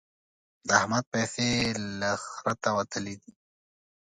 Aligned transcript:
د 0.67 0.69
احمد 0.79 1.05
پيسې 1.13 1.49
له 1.99 2.11
خرته 2.31 2.69
وتلې 2.77 3.15
دي. 3.21 3.33